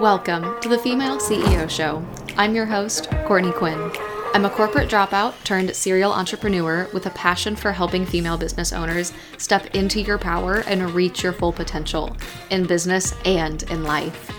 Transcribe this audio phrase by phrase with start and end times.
[0.00, 2.02] Welcome to the Female CEO Show.
[2.38, 3.92] I'm your host, Courtney Quinn.
[4.32, 9.12] I'm a corporate dropout turned serial entrepreneur with a passion for helping female business owners
[9.36, 12.16] step into your power and reach your full potential
[12.48, 14.32] in business and in life.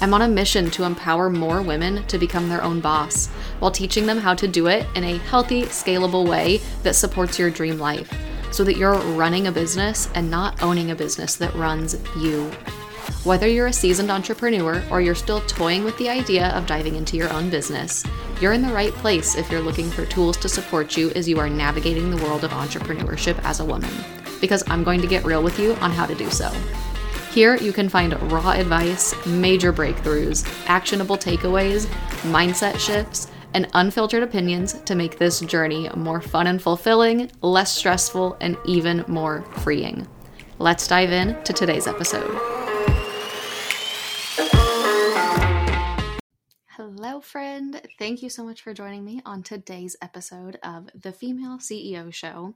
[0.00, 3.28] I'm on a mission to empower more women to become their own boss
[3.60, 7.50] while teaching them how to do it in a healthy, scalable way that supports your
[7.50, 8.12] dream life
[8.50, 12.50] so that you're running a business and not owning a business that runs you.
[13.24, 17.16] Whether you're a seasoned entrepreneur or you're still toying with the idea of diving into
[17.16, 18.04] your own business,
[18.40, 21.38] you're in the right place if you're looking for tools to support you as you
[21.38, 23.90] are navigating the world of entrepreneurship as a woman.
[24.40, 26.50] Because I'm going to get real with you on how to do so.
[27.32, 31.86] Here, you can find raw advice, major breakthroughs, actionable takeaways,
[32.30, 38.36] mindset shifts, and unfiltered opinions to make this journey more fun and fulfilling, less stressful,
[38.40, 40.06] and even more freeing.
[40.58, 42.73] Let's dive in to today's episode.
[47.04, 47.82] Hello, friend.
[47.98, 52.54] Thank you so much for joining me on today's episode of the Female CEO Show.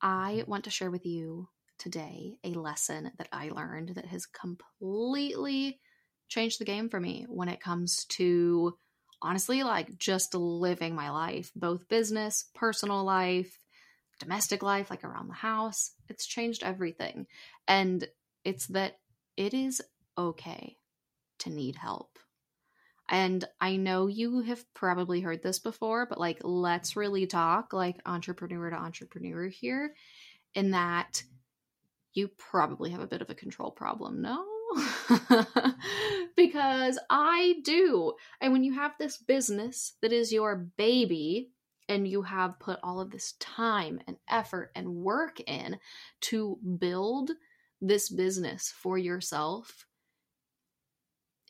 [0.00, 5.80] I want to share with you today a lesson that I learned that has completely
[6.28, 8.78] changed the game for me when it comes to
[9.20, 13.58] honestly like just living my life, both business, personal life,
[14.20, 15.90] domestic life, like around the house.
[16.08, 17.26] It's changed everything.
[17.66, 18.06] And
[18.44, 19.00] it's that
[19.36, 19.82] it is
[20.16, 20.76] okay
[21.40, 22.20] to need help.
[23.12, 28.00] And I know you have probably heard this before, but like, let's really talk like
[28.06, 29.94] entrepreneur to entrepreneur here,
[30.54, 31.22] in that
[32.14, 34.22] you probably have a bit of a control problem.
[34.22, 34.44] No?
[36.36, 38.14] because I do.
[38.40, 41.50] And when you have this business that is your baby,
[41.88, 45.78] and you have put all of this time and effort and work in
[46.22, 47.32] to build
[47.82, 49.86] this business for yourself,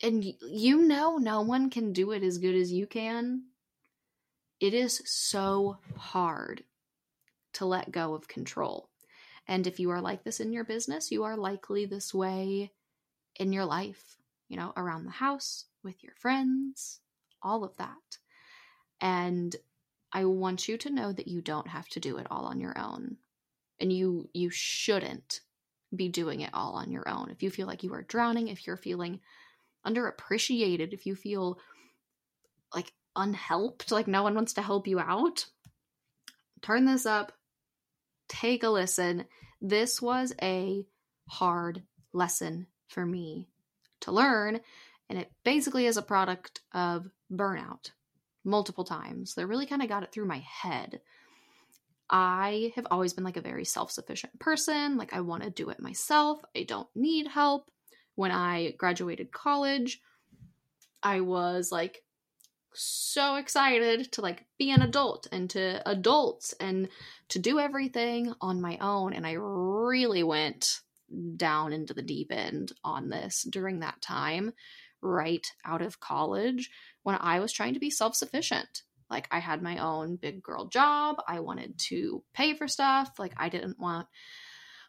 [0.03, 3.43] and you know no one can do it as good as you can,
[4.59, 6.63] it is so hard
[7.53, 8.89] to let go of control.
[9.47, 12.71] And if you are like this in your business, you are likely this way
[13.37, 14.17] in your life,
[14.49, 16.99] you know, around the house, with your friends,
[17.41, 18.17] all of that.
[19.01, 19.55] And
[20.11, 22.77] I want you to know that you don't have to do it all on your
[22.77, 23.17] own.
[23.79, 25.41] And you you shouldn't
[25.93, 27.29] be doing it all on your own.
[27.29, 29.19] If you feel like you are drowning, if you're feeling
[29.85, 31.59] underappreciated, if you feel
[32.73, 35.45] like unhelped, like no one wants to help you out,
[36.61, 37.31] turn this up,
[38.27, 39.25] take a listen.
[39.61, 40.85] This was a
[41.27, 41.83] hard
[42.13, 43.47] lesson for me
[44.01, 44.59] to learn,
[45.09, 47.91] and it basically is a product of burnout
[48.43, 49.35] multiple times.
[49.35, 51.01] That really kind of got it through my head.
[52.09, 54.97] I have always been like a very self sufficient person.
[54.97, 56.39] Like, I want to do it myself.
[56.55, 57.71] I don't need help
[58.15, 60.01] when I graduated college,
[61.01, 62.03] I was like
[62.73, 66.89] so excited to like be an adult and to adults and
[67.29, 70.79] to do everything on my own and I really went
[71.35, 74.53] down into the deep end on this during that time
[75.01, 76.71] right out of college
[77.03, 78.83] when I was trying to be self-sufficient.
[79.09, 83.33] Like I had my own big girl job, I wanted to pay for stuff, like
[83.37, 84.07] I didn't want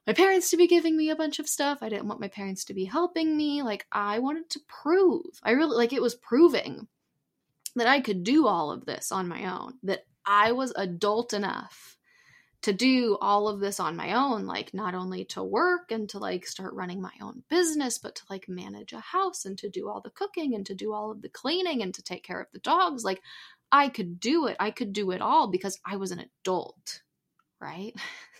[0.07, 1.79] my parents to be giving me a bunch of stuff.
[1.83, 3.63] I didn't want my parents to be helping me.
[3.63, 5.41] Like, I wanted to prove.
[5.43, 6.89] I really, like, it was proving
[7.77, 11.97] that I could do all of this on my own, that I was adult enough
[12.63, 16.19] to do all of this on my own, like, not only to work and to,
[16.19, 19.89] like, start running my own business, but to, like, manage a house and to do
[19.89, 22.47] all the cooking and to do all of the cleaning and to take care of
[22.53, 23.05] the dogs.
[23.05, 23.21] Like,
[23.71, 24.57] I could do it.
[24.59, 27.03] I could do it all because I was an adult,
[27.61, 27.93] right?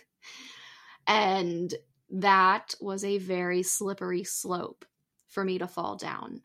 [1.07, 1.73] And
[2.09, 4.85] that was a very slippery slope
[5.27, 6.41] for me to fall down.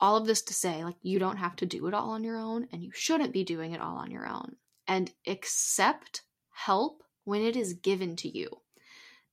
[0.00, 2.36] All of this to say, like, you don't have to do it all on your
[2.36, 4.56] own, and you shouldn't be doing it all on your own.
[4.88, 8.48] And accept help when it is given to you.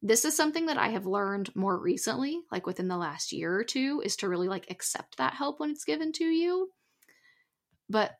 [0.01, 3.63] This is something that I have learned more recently, like within the last year or
[3.63, 6.69] two, is to really like accept that help when it's given to you.
[7.89, 8.12] But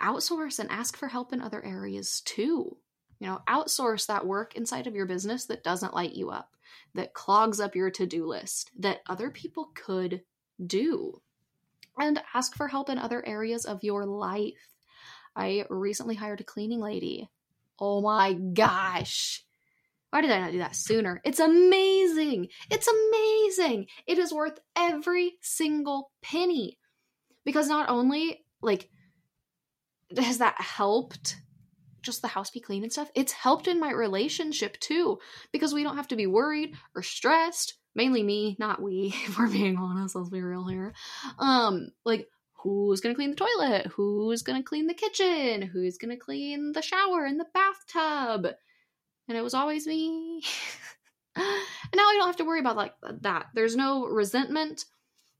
[0.00, 2.76] outsource and ask for help in other areas too.
[3.22, 6.56] You know, outsource that work inside of your business that doesn't light you up,
[6.96, 10.22] that clogs up your to do list, that other people could
[10.66, 11.22] do.
[11.96, 14.74] And ask for help in other areas of your life.
[15.36, 17.30] I recently hired a cleaning lady.
[17.78, 19.44] Oh my gosh.
[20.10, 21.20] Why did I not do that sooner?
[21.24, 22.48] It's amazing.
[22.72, 23.86] It's amazing.
[24.04, 26.76] It is worth every single penny.
[27.44, 28.90] Because not only like
[30.16, 31.36] has that helped
[32.02, 35.18] just the house be clean and stuff, it's helped in my relationship too
[35.52, 39.48] because we don't have to be worried or stressed mainly me, not we, if we're
[39.48, 40.94] being honest, let's be real here.
[41.38, 42.28] Um, like
[42.62, 43.86] who's gonna clean the toilet?
[43.94, 45.62] Who's gonna clean the kitchen?
[45.62, 48.54] Who's gonna clean the shower and the bathtub?
[49.28, 50.42] And it was always me.
[51.36, 51.44] and
[51.94, 53.46] now I don't have to worry about like that.
[53.54, 54.84] There's no resentment,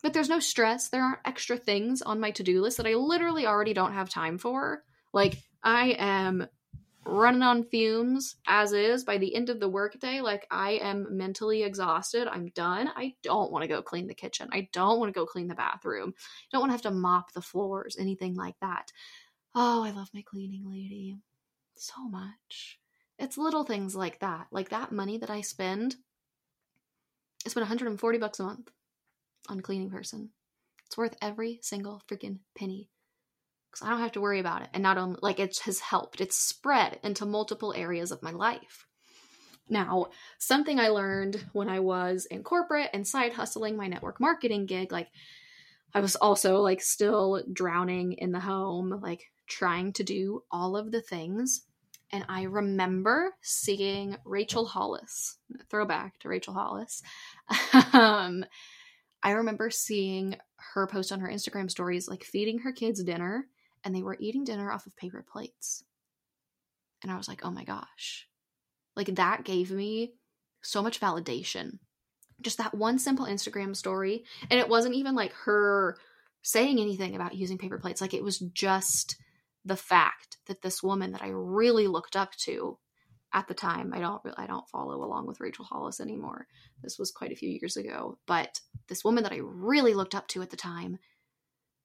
[0.03, 0.88] but there's no stress.
[0.88, 4.38] There aren't extra things on my to-do list that I literally already don't have time
[4.38, 4.82] for.
[5.12, 6.47] Like I am
[7.05, 11.64] running on fumes as is by the end of the workday like i am mentally
[11.64, 12.29] exhausted.
[12.29, 12.91] I'm done.
[12.94, 14.49] I don't want to go clean the kitchen.
[14.53, 16.14] I don't want to go clean the bathroom.
[16.17, 16.23] I
[16.53, 18.93] don't want to have to mop the floors anything like that.
[19.55, 21.17] Oh i love my cleaning lady
[21.76, 22.79] so much.
[23.19, 25.97] It's little things like that like that money that i spend
[27.44, 28.70] i spend 140 bucks a month
[29.49, 30.31] on cleaning person.
[30.87, 32.88] It's worth every single freaking penny
[33.72, 34.69] because I don't have to worry about it.
[34.74, 38.86] And not only like it has helped, it's spread into multiple areas of my life.
[39.69, 40.08] Now,
[40.38, 44.92] something I learned when I was in corporate and side hustling my network marketing gig,
[44.92, 45.08] like
[45.94, 50.90] I was also like still drowning in the home, like trying to do all of
[50.90, 51.62] the things.
[52.10, 55.38] And I remember seeing Rachel Hollis,
[55.70, 57.02] throwback to Rachel Hollis.
[57.94, 58.44] um,
[59.22, 60.36] I remember seeing
[60.75, 63.48] her post on her Instagram stories, like feeding her kids dinner
[63.84, 65.84] and they were eating dinner off of paper plates.
[67.02, 68.29] And I was like, oh my gosh.
[68.96, 70.14] Like that gave me
[70.62, 71.79] so much validation.
[72.40, 74.25] Just that one simple Instagram story.
[74.50, 75.96] And it wasn't even like her
[76.43, 78.00] saying anything about using paper plates.
[78.00, 79.17] Like it was just
[79.64, 82.78] the fact that this woman that I really looked up to
[83.32, 86.46] at the time, I don't I don't follow along with Rachel Hollis anymore.
[86.82, 90.28] This was quite a few years ago, but this woman that I really looked up
[90.28, 90.99] to at the time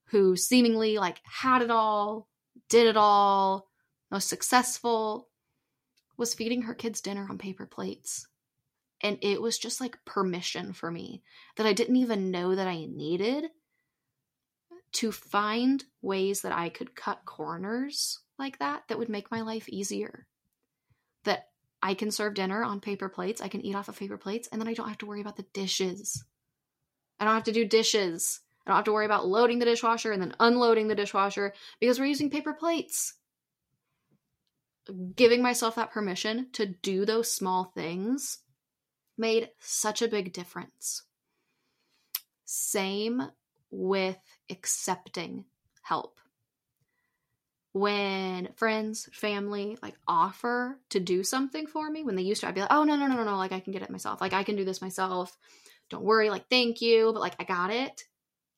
[0.07, 2.27] who seemingly like had it all,
[2.69, 3.69] did it all,
[4.09, 5.27] most successful,
[6.17, 8.27] was feeding her kids dinner on paper plates.
[9.01, 11.21] And it was just like permission for me
[11.55, 13.51] that I didn't even know that I needed
[14.93, 19.69] to find ways that I could cut corners like that that would make my life
[19.69, 20.25] easier.
[21.25, 21.49] That
[21.83, 24.59] I can serve dinner on paper plates, I can eat off of paper plates, and
[24.59, 26.23] then I don't have to worry about the dishes.
[27.19, 28.39] I don't have to do dishes.
[28.67, 31.99] I don't have to worry about loading the dishwasher and then unloading the dishwasher because
[31.99, 33.13] we're using paper plates.
[35.15, 38.39] Giving myself that permission to do those small things
[39.17, 41.03] made such a big difference.
[42.43, 43.23] Same
[43.71, 44.17] with
[44.49, 45.45] accepting
[45.81, 46.19] help.
[47.71, 52.55] When friends, family, like offer to do something for me, when they used to, I'd
[52.55, 54.19] be like, oh, no, no, no, no, no, like I can get it myself.
[54.19, 55.37] Like I can do this myself.
[55.89, 58.03] Don't worry, like thank you, but like I got it.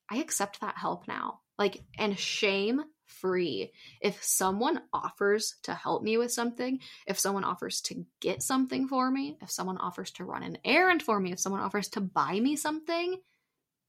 [0.10, 1.42] I accept that help now.
[1.58, 3.72] Like, and shame free.
[4.02, 9.12] If someone offers to help me with something, if someone offers to get something for
[9.12, 12.40] me, if someone offers to run an errand for me, if someone offers to buy
[12.40, 13.20] me something,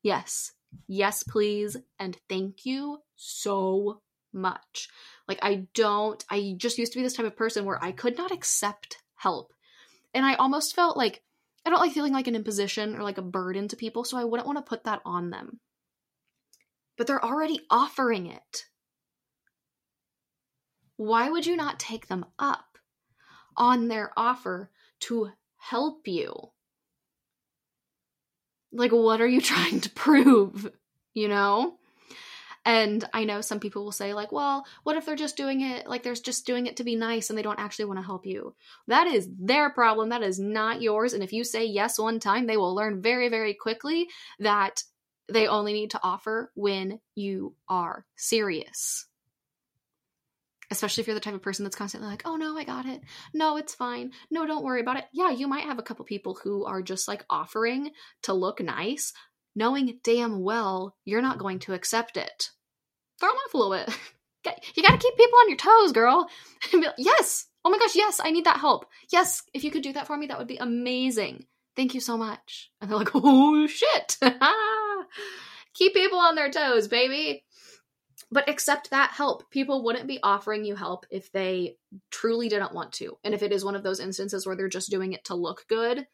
[0.02, 0.52] yes,
[0.88, 4.00] yes, please, and thank you so
[4.32, 4.88] much.
[5.28, 8.16] Like, I don't, I just used to be this type of person where I could
[8.16, 9.52] not accept help.
[10.12, 11.22] And I almost felt like,
[11.64, 14.24] I don't like feeling like an imposition or like a burden to people, so I
[14.24, 15.60] wouldn't want to put that on them
[17.00, 18.66] but they're already offering it.
[20.98, 22.76] Why would you not take them up
[23.56, 24.70] on their offer
[25.00, 26.50] to help you?
[28.70, 30.70] Like, what are you trying to prove?
[31.14, 31.78] You know?
[32.66, 35.86] And I know some people will say, like, well, what if they're just doing it,
[35.86, 38.26] like, they're just doing it to be nice and they don't actually want to help
[38.26, 38.54] you?
[38.88, 40.10] That is their problem.
[40.10, 41.14] That is not yours.
[41.14, 44.06] And if you say yes one time, they will learn very, very quickly
[44.38, 44.82] that
[45.32, 49.06] they only need to offer when you are serious.
[50.70, 53.00] Especially if you're the type of person that's constantly like, oh no, I got it.
[53.34, 54.12] No, it's fine.
[54.30, 55.04] No, don't worry about it.
[55.12, 57.90] Yeah, you might have a couple people who are just like offering
[58.22, 59.12] to look nice,
[59.56, 62.50] knowing damn well you're not going to accept it.
[63.18, 63.98] Throw them off a little bit.
[64.74, 66.30] You got to keep people on your toes, girl.
[66.96, 67.46] yes.
[67.62, 68.86] Oh my gosh, yes, I need that help.
[69.12, 71.44] Yes, if you could do that for me, that would be amazing.
[71.76, 72.70] Thank you so much.
[72.80, 74.16] And they're like, oh shit.
[75.74, 77.44] Keep people on their toes, baby.
[78.32, 79.50] But accept that help.
[79.50, 81.76] People wouldn't be offering you help if they
[82.10, 83.16] truly didn't want to.
[83.24, 85.64] And if it is one of those instances where they're just doing it to look
[85.68, 86.06] good,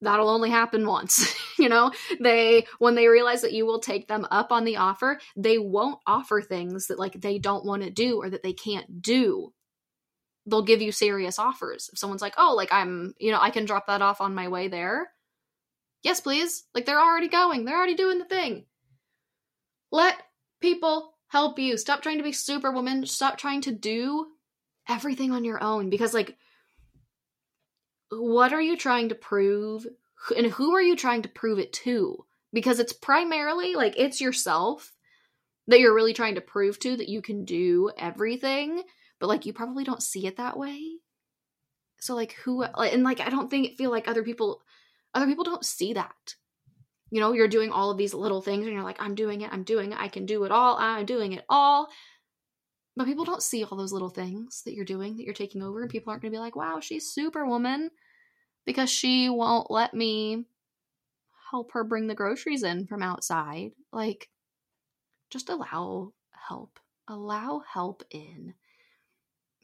[0.00, 1.34] that'll only happen once.
[1.58, 5.18] you know, they when they realize that you will take them up on the offer,
[5.36, 9.02] they won't offer things that like they don't want to do or that they can't
[9.02, 9.52] do.
[10.46, 11.90] They'll give you serious offers.
[11.92, 14.48] If someone's like, "Oh, like I'm, you know, I can drop that off on my
[14.48, 15.10] way there."
[16.02, 16.64] Yes, please.
[16.74, 17.64] Like they're already going.
[17.64, 18.64] They're already doing the thing.
[19.90, 20.16] Let
[20.60, 21.76] people help you.
[21.76, 23.06] Stop trying to be superwoman.
[23.06, 24.26] Stop trying to do
[24.88, 26.36] everything on your own because like
[28.10, 29.86] what are you trying to prove?
[30.36, 32.24] and who are you trying to prove it to?
[32.52, 34.92] Because it's primarily like it's yourself
[35.66, 38.82] that you're really trying to prove to that you can do everything,
[39.20, 40.96] but like you probably don't see it that way.
[42.00, 44.62] So like who and like I don't think feel like other people
[45.18, 46.34] other people don't see that.
[47.10, 49.50] You know, you're doing all of these little things and you're like I'm doing it,
[49.52, 51.88] I'm doing it, I can do it all, I'm doing it all.
[52.96, 55.82] But people don't see all those little things that you're doing that you're taking over
[55.82, 57.90] and people aren't going to be like, "Wow, she's superwoman."
[58.68, 60.44] because she won't let me
[61.50, 63.70] help her bring the groceries in from outside.
[63.94, 64.28] Like,
[65.30, 66.12] just allow
[66.48, 66.78] help.
[67.08, 68.52] Allow help in.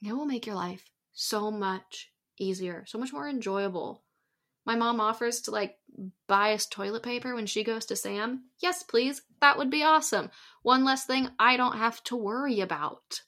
[0.02, 4.03] It will make your life so much easier, so much more enjoyable.
[4.64, 5.76] My mom offers to like
[6.26, 8.44] buy us toilet paper when she goes to Sam.
[8.60, 9.22] Yes, please.
[9.40, 10.30] That would be awesome.
[10.62, 13.22] One less thing I don't have to worry about.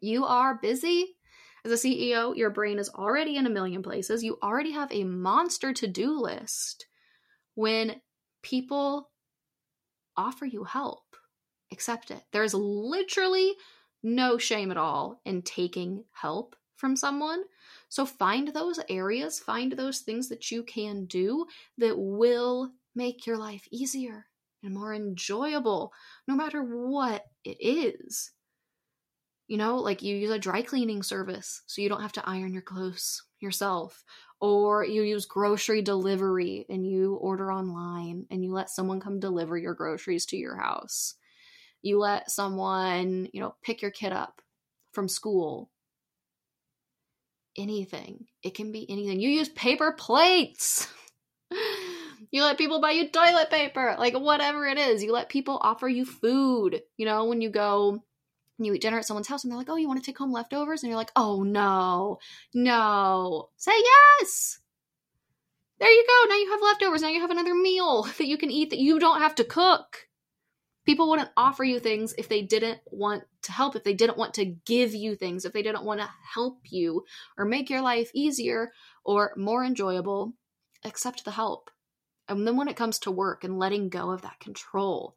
[0.00, 1.16] You are busy.
[1.64, 4.22] As a CEO, your brain is already in a million places.
[4.22, 6.86] You already have a monster to do list.
[7.54, 8.02] When
[8.42, 9.10] people
[10.16, 11.16] offer you help,
[11.72, 12.22] accept it.
[12.32, 13.54] There's literally
[14.02, 17.42] no shame at all in taking help from someone.
[17.94, 21.46] So find those areas, find those things that you can do
[21.78, 24.26] that will make your life easier
[24.64, 25.92] and more enjoyable,
[26.26, 28.32] no matter what it is.
[29.46, 32.52] You know, like you use a dry cleaning service so you don't have to iron
[32.52, 34.02] your clothes yourself.
[34.40, 39.56] Or you use grocery delivery and you order online and you let someone come deliver
[39.56, 41.14] your groceries to your house.
[41.80, 44.42] You let someone, you know, pick your kid up
[44.90, 45.70] from school.
[47.56, 48.26] Anything.
[48.42, 49.20] It can be anything.
[49.20, 50.88] You use paper plates.
[52.30, 55.02] you let people buy you toilet paper, like whatever it is.
[55.02, 56.82] You let people offer you food.
[56.96, 58.02] You know, when you go
[58.58, 60.32] you eat dinner at someone's house and they're like, oh, you want to take home
[60.32, 60.82] leftovers?
[60.82, 62.18] And you're like, oh, no,
[62.52, 63.48] no.
[63.56, 64.60] Say yes.
[65.80, 66.28] There you go.
[66.28, 67.02] Now you have leftovers.
[67.02, 70.06] Now you have another meal that you can eat that you don't have to cook.
[70.84, 74.34] People wouldn't offer you things if they didn't want to help, if they didn't want
[74.34, 77.04] to give you things, if they didn't want to help you
[77.38, 78.72] or make your life easier
[79.04, 80.34] or more enjoyable.
[80.84, 81.70] Accept the help.
[82.28, 85.16] And then when it comes to work and letting go of that control,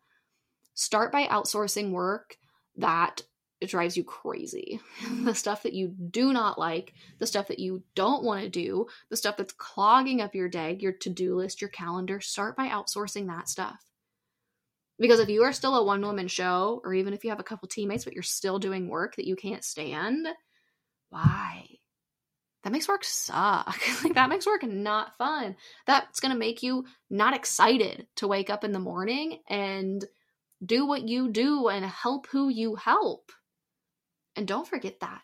[0.74, 2.38] start by outsourcing work
[2.78, 3.22] that
[3.66, 4.80] drives you crazy.
[5.24, 8.86] the stuff that you do not like, the stuff that you don't want to do,
[9.10, 12.68] the stuff that's clogging up your day, your to do list, your calendar, start by
[12.68, 13.87] outsourcing that stuff.
[15.00, 17.44] Because if you are still a one woman show, or even if you have a
[17.44, 20.28] couple teammates, but you're still doing work that you can't stand,
[21.10, 21.68] why?
[22.64, 23.80] That makes work suck.
[24.04, 25.56] like that makes work not fun.
[25.86, 30.04] That's to make you not excited to wake up in the morning and
[30.66, 33.32] do what you do and help who you help.
[34.36, 35.22] And don't forget that.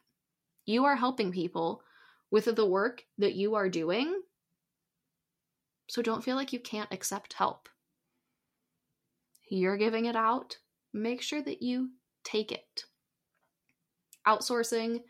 [0.66, 1.82] You are helping people
[2.32, 4.22] with the work that you are doing.
[5.90, 7.68] So don't feel like you can't accept help.
[9.54, 10.58] You're giving it out.
[10.94, 11.92] Make sure that you
[12.24, 12.86] take it.
[14.26, 15.02] Outsourcing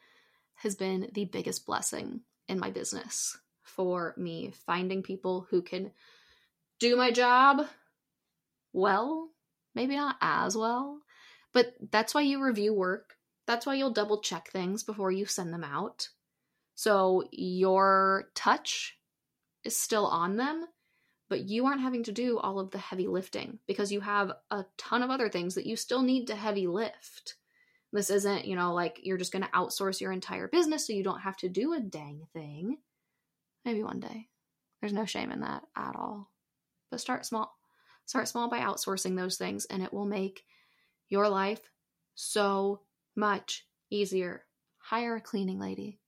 [0.55, 5.91] has been the biggest blessing in my business for me, finding people who can
[6.79, 7.67] do my job
[8.73, 9.29] well
[9.75, 10.99] maybe not as well,
[11.53, 13.15] but that's why you review work.
[13.45, 16.09] That's why you'll double check things before you send them out.
[16.75, 18.97] So your touch
[19.63, 20.65] is still on them,
[21.33, 24.63] but you aren't having to do all of the heavy lifting because you have a
[24.77, 27.37] ton of other things that you still need to heavy lift.
[27.91, 31.03] This isn't, you know, like you're just going to outsource your entire business so you
[31.03, 32.77] don't have to do a dang thing.
[33.65, 34.27] Maybe one day.
[34.79, 36.29] There's no shame in that at all.
[36.91, 37.57] But start small.
[38.05, 40.43] Start small by outsourcing those things, and it will make
[41.09, 41.61] your life
[42.13, 42.81] so
[43.15, 44.45] much easier.
[44.77, 45.99] Hire a cleaning lady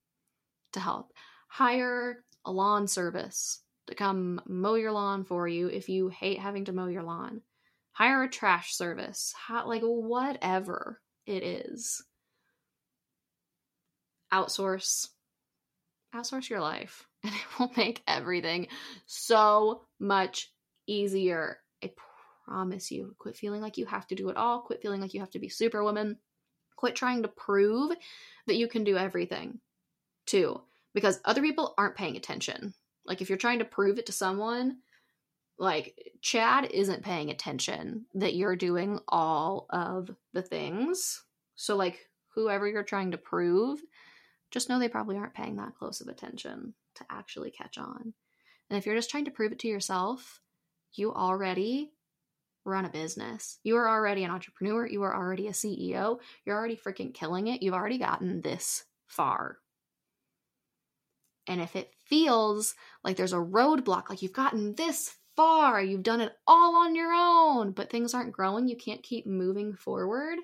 [0.74, 1.12] to help,
[1.48, 6.64] hire a lawn service to come mow your lawn for you if you hate having
[6.66, 7.42] to mow your lawn.
[7.92, 12.04] Hire a trash service, like whatever it is.
[14.32, 15.08] Outsource.
[16.14, 18.68] Outsource your life, and it will make everything
[19.06, 20.52] so much
[20.86, 21.58] easier.
[21.82, 21.92] I
[22.44, 23.14] promise you.
[23.18, 24.60] Quit feeling like you have to do it all.
[24.60, 26.18] Quit feeling like you have to be superwoman.
[26.76, 27.92] Quit trying to prove
[28.46, 29.60] that you can do everything,
[30.26, 30.60] too,
[30.94, 32.74] because other people aren't paying attention.
[33.06, 34.78] Like, if you're trying to prove it to someone,
[35.58, 41.22] like, Chad isn't paying attention that you're doing all of the things.
[41.54, 43.80] So, like, whoever you're trying to prove,
[44.50, 48.12] just know they probably aren't paying that close of attention to actually catch on.
[48.68, 50.40] And if you're just trying to prove it to yourself,
[50.92, 51.92] you already
[52.64, 53.58] run a business.
[53.62, 54.86] You are already an entrepreneur.
[54.86, 56.18] You are already a CEO.
[56.44, 57.62] You're already freaking killing it.
[57.62, 59.58] You've already gotten this far.
[61.46, 66.20] And if it feels like there's a roadblock, like you've gotten this far, you've done
[66.20, 70.38] it all on your own, but things aren't growing, you can't keep moving forward,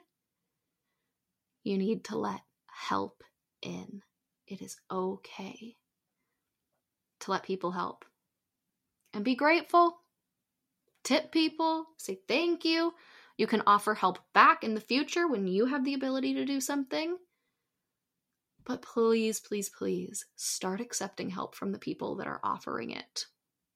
[1.65, 3.23] you need to let help
[3.63, 4.03] in.
[4.47, 5.77] It is okay
[7.21, 8.05] to let people help
[9.15, 9.99] and be grateful.
[11.05, 12.93] Tip people, say thank you.
[13.39, 16.61] You can offer help back in the future when you have the ability to do
[16.61, 17.17] something.
[18.65, 23.27] But please, please, please start accepting help from the people that are offering it.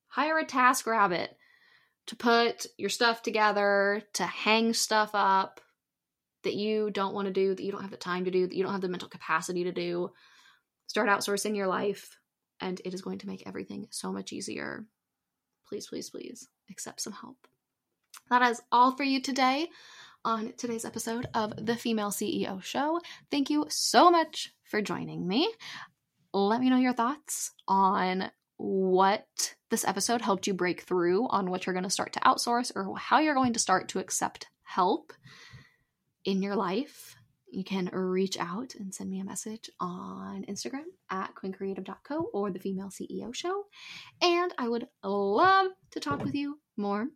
[0.09, 1.29] Hire a TaskRabbit
[2.07, 5.61] to put your stuff together, to hang stuff up
[6.45, 8.55] that you don't want to do, that you don't have the time to do, that
[8.55, 10.11] you don't have the mental capacity to do.
[10.87, 12.17] Start outsourcing your life,
[12.61, 14.87] and it is going to make everything so much easier.
[15.69, 17.49] Please, please, please accept some help.
[18.31, 19.69] That is all for you today
[20.25, 23.01] on today's episode of the Female CEO Show.
[23.31, 25.53] Thank you so much for joining me.
[26.33, 31.67] Let me know your thoughts on what this episode helped you break through on what
[31.67, 35.13] you're going to start to outsource or how you're going to start to accept help
[36.25, 37.17] in your life.
[37.49, 42.59] You can reach out and send me a message on Instagram at quinncreative.co or the
[42.59, 43.65] Female CEO Show.
[44.21, 47.07] And I would love to talk with you more.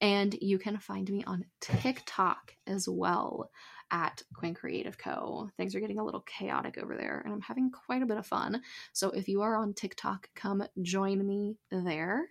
[0.00, 3.50] And you can find me on TikTok as well
[3.90, 5.50] at Quinn Creative Co.
[5.56, 8.26] Things are getting a little chaotic over there, and I'm having quite a bit of
[8.26, 8.62] fun.
[8.92, 12.26] So if you are on TikTok, come join me there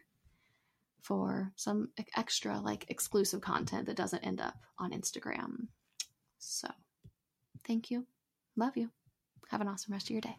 [1.01, 5.67] for some extra, like exclusive content that doesn't end up on Instagram.
[6.39, 6.67] So
[7.65, 8.05] thank you.
[8.55, 8.89] Love you.
[9.49, 10.37] Have an awesome rest of your day.